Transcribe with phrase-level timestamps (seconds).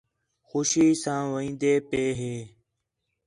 [0.47, 2.35] خوشی ساں وین٘دے پئے ہے